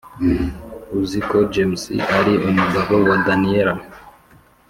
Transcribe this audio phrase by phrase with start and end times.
[1.01, 1.83] uziko james
[2.17, 3.73] ari umugabo wa daniella